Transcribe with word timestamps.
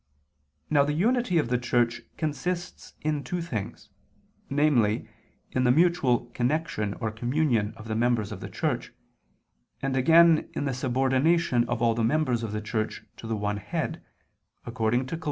Now 0.71 0.83
the 0.83 0.93
unity 0.95 1.37
of 1.37 1.49
the 1.49 1.59
Church 1.59 2.01
consists 2.17 2.95
in 3.01 3.23
two 3.23 3.39
things; 3.39 3.89
namely, 4.49 5.07
in 5.51 5.63
the 5.63 5.69
mutual 5.69 6.25
connection 6.31 6.95
or 6.95 7.11
communion 7.11 7.75
of 7.75 7.87
the 7.87 7.93
members 7.93 8.31
of 8.31 8.39
the 8.39 8.49
Church, 8.49 8.93
and 9.79 9.95
again 9.95 10.49
in 10.55 10.65
the 10.65 10.73
subordination 10.73 11.69
of 11.69 11.83
all 11.83 11.93
the 11.93 12.03
members 12.03 12.41
of 12.41 12.51
the 12.51 12.61
Church 12.61 13.03
to 13.17 13.27
the 13.27 13.35
one 13.37 13.57
head, 13.57 14.01
according 14.65 15.05
to 15.05 15.17
Col. 15.17 15.19